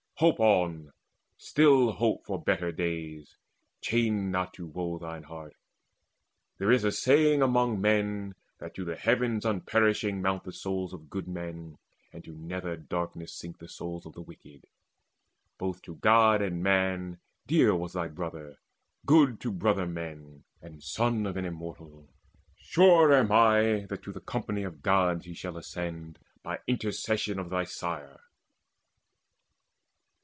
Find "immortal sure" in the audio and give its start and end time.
21.45-23.11